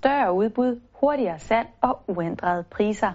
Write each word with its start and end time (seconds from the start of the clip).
større 0.00 0.32
udbud, 0.32 0.80
hurtigere 0.92 1.38
salg 1.38 1.68
og 1.80 2.02
uændrede 2.06 2.62
priser. 2.62 3.12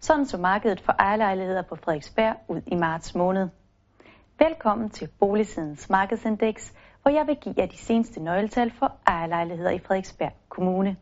Sådan 0.00 0.26
så 0.26 0.38
markedet 0.38 0.80
for 0.80 0.92
ejerlejligheder 0.98 1.62
på 1.62 1.76
Frederiksberg 1.76 2.36
ud 2.48 2.60
i 2.66 2.74
marts 2.74 3.14
måned. 3.14 3.48
Velkommen 4.38 4.90
til 4.90 5.08
Boligsidens 5.20 5.90
markedsindeks, 5.90 6.74
hvor 7.02 7.10
jeg 7.10 7.26
vil 7.26 7.36
give 7.36 7.54
jer 7.58 7.66
de 7.66 7.76
seneste 7.76 8.22
nøgletal 8.22 8.70
for 8.70 8.92
ejerlejligheder 9.06 9.70
i 9.70 9.78
Frederiksberg 9.78 10.32
Kommune. 10.48 10.96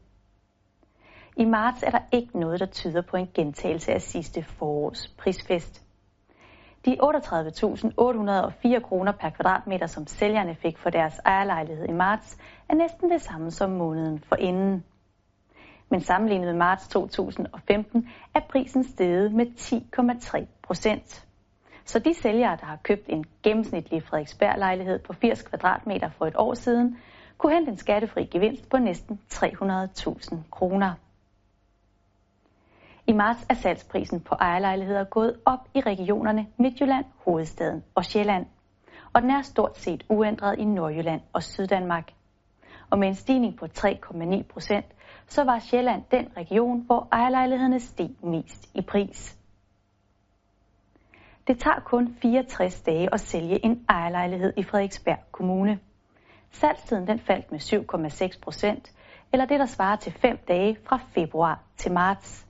I 1.37 1.45
marts 1.45 1.83
er 1.83 1.91
der 1.91 2.03
ikke 2.13 2.41
noget, 2.41 2.61
der 2.61 2.67
tyder 2.67 3.03
på 3.03 3.17
en 3.17 3.29
gentagelse 3.35 3.93
af 3.93 4.03
sidste 4.03 4.43
forårs 4.43 5.09
prisfest. 5.19 5.83
De 6.85 6.97
38.804 7.03 8.81
kroner 8.81 9.13
per 9.13 9.31
kvadratmeter, 9.31 9.87
som 9.87 10.07
sælgerne 10.07 10.55
fik 10.55 10.79
for 10.79 10.91
deres 10.91 11.21
ejerlejlighed 11.25 11.89
i 11.89 11.93
marts, 11.93 12.39
er 12.69 12.75
næsten 12.75 13.11
det 13.11 13.23
samme 13.23 13.51
som 13.51 13.71
måneden 13.71 14.19
for 14.19 14.37
inden. 14.37 14.85
Men 15.89 16.01
sammenlignet 16.01 16.47
med 16.47 16.55
marts 16.55 16.89
2015 16.89 18.09
er 18.35 18.41
prisen 18.41 18.85
steget 18.85 19.33
med 19.33 19.47
10,3 19.47 20.45
procent. 20.63 21.27
Så 21.85 21.99
de 21.99 22.15
sælgere, 22.15 22.57
der 22.61 22.67
har 22.67 22.79
købt 22.83 23.05
en 23.09 23.25
gennemsnitlig 23.43 24.03
Frederiksberg-lejlighed 24.03 24.99
på 24.99 25.13
80 25.13 25.43
kvadratmeter 25.43 26.11
for 26.11 26.27
et 26.27 26.37
år 26.37 26.55
siden, 26.55 26.99
kunne 27.39 27.55
hente 27.55 27.71
en 27.71 27.77
skattefri 27.79 28.25
gevinst 28.25 28.69
på 28.69 28.79
næsten 28.79 29.21
300.000 29.33 30.37
kroner. 30.51 30.95
I 33.07 33.13
marts 33.13 33.47
er 33.49 33.55
salgsprisen 33.55 34.21
på 34.21 34.35
ejerlejligheder 34.35 35.05
gået 35.05 35.37
op 35.45 35.69
i 35.75 35.81
regionerne 35.81 36.47
Midtjylland, 36.59 37.05
Hovedstaden 37.25 37.85
og 37.95 38.05
Sjælland. 38.05 38.47
Og 39.13 39.23
den 39.23 39.31
er 39.31 39.43
stort 39.43 39.79
set 39.79 40.05
uændret 40.09 40.59
i 40.59 40.65
Nordjylland 40.65 41.21
og 41.33 41.43
Syddanmark. 41.43 42.13
Og 42.91 42.99
med 42.99 43.09
en 43.09 43.15
stigning 43.15 43.57
på 43.57 43.67
3,9 43.79 44.43
procent, 44.43 44.87
så 45.27 45.45
var 45.45 45.59
Sjælland 45.59 46.03
den 46.11 46.29
region, 46.37 46.81
hvor 46.87 47.09
ejerlejlighederne 47.13 47.81
steg 47.81 48.11
mest 48.23 48.71
i 48.75 48.83
pris. 48.83 49.39
Det 51.47 51.59
tager 51.59 51.81
kun 51.81 52.17
64 52.23 52.81
dage 52.81 53.15
at 53.15 53.21
sælge 53.21 53.65
en 53.65 53.85
ejerlejlighed 53.89 54.53
i 54.57 54.63
Frederiksberg 54.63 55.19
Kommune. 55.33 55.79
Salgstiden 56.51 57.07
den 57.07 57.19
faldt 57.19 57.53
med 57.53 57.61
7,6 58.33 58.41
procent, 58.41 58.93
eller 59.33 59.47
det 59.47 59.61
der 59.61 59.67
svarer 59.67 59.97
til 59.97 60.13
5 60.13 60.39
dage 60.49 60.77
fra 60.85 61.01
februar 61.15 61.63
til 61.77 61.93
marts 61.93 62.47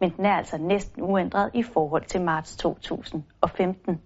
men 0.00 0.10
den 0.16 0.26
er 0.26 0.36
altså 0.36 0.58
næsten 0.58 1.02
uændret 1.02 1.50
i 1.54 1.62
forhold 1.62 2.04
til 2.04 2.22
marts 2.22 2.56
2015. 2.56 4.00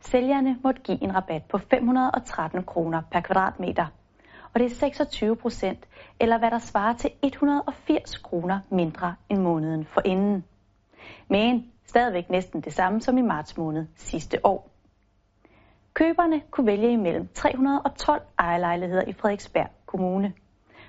Sælgerne 0.00 0.58
måtte 0.64 0.80
give 0.80 1.02
en 1.02 1.14
rabat 1.14 1.42
på 1.44 1.58
513 1.58 2.64
kroner 2.64 3.02
per 3.10 3.20
kvadratmeter, 3.20 3.86
og 4.54 4.60
det 4.60 4.66
er 4.66 4.74
26 4.74 5.36
procent, 5.36 5.88
eller 6.20 6.38
hvad 6.38 6.50
der 6.50 6.58
svarer 6.58 6.92
til 6.92 7.10
180 7.22 8.18
kroner 8.18 8.60
mindre 8.70 9.14
end 9.28 9.38
måneden 9.38 9.84
for 9.84 10.02
inden. 10.04 10.44
Men 11.28 11.72
stadigvæk 11.86 12.30
næsten 12.30 12.60
det 12.60 12.72
samme 12.72 13.00
som 13.00 13.18
i 13.18 13.22
marts 13.22 13.56
måned 13.56 13.86
sidste 13.96 14.46
år. 14.46 14.68
Køberne 15.94 16.40
kunne 16.50 16.66
vælge 16.66 16.92
imellem 16.92 17.28
312 17.34 18.22
ejerlejligheder 18.38 19.02
i 19.02 19.12
Frederiksberg 19.12 19.70
Kommune. 19.86 20.32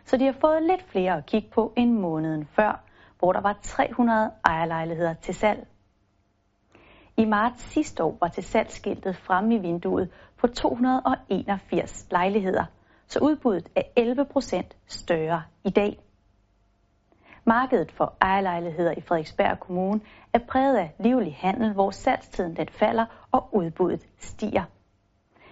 Så 0.06 0.18
de 0.18 0.26
har 0.26 0.36
fået 0.42 0.64
lidt 0.64 0.84
flere 0.84 1.18
at 1.18 1.26
kigge 1.26 1.50
på 1.50 1.74
end 1.78 1.92
måneden 1.92 2.46
før, 2.46 2.84
hvor 3.20 3.34
der 3.34 3.42
var 3.42 3.60
300 3.62 4.32
ejerlejligheder 4.46 5.14
til 5.14 5.34
salg. 5.34 5.68
I 7.18 7.26
marts 7.26 7.64
sidste 7.64 8.04
år 8.04 8.18
var 8.22 8.28
til 8.28 8.44
salgsskiltet 8.44 9.16
fremme 9.16 9.56
i 9.56 9.58
vinduet 9.58 10.10
på 10.38 10.48
281 10.48 12.08
lejligheder, 12.12 12.66
så 13.08 13.20
udbuddet 13.20 13.70
er 13.76 13.82
11 13.96 14.26
procent 14.26 14.78
større 14.88 15.44
i 15.64 15.70
dag. 15.70 16.00
Markedet 17.46 17.92
for 17.92 18.14
ejerlejligheder 18.22 18.92
i 18.98 19.02
Frederiksberg 19.02 19.60
Kommune 19.60 20.02
er 20.34 20.40
præget 20.50 20.78
af 20.78 20.96
livlig 21.00 21.36
handel, 21.36 21.74
hvor 21.74 21.92
salgstiden 21.92 22.56
den 22.56 22.68
falder 22.70 23.06
og 23.32 23.50
udbuddet 23.56 24.08
stiger. 24.18 24.64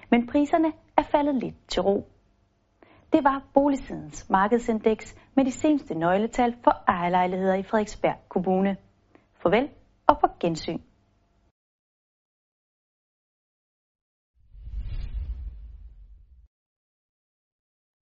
Men 0.09 0.27
priserne 0.27 0.73
er 0.97 1.03
faldet 1.03 1.35
lidt 1.35 1.55
til 1.67 1.81
ro. 1.81 2.07
Det 3.13 3.23
var 3.23 3.43
Boligsidens 3.53 4.29
markedsindeks 4.29 5.15
med 5.35 5.45
de 5.45 5.51
seneste 5.51 5.95
nøgletal 5.95 6.55
for 6.63 6.83
ejerlejligheder 6.87 7.55
i 7.55 7.63
Frederiksberg 7.63 8.15
Kommune. 8.29 8.77
Farvel 9.43 9.69
og 10.07 10.19
på 10.19 10.27
gensyn. 10.39 10.79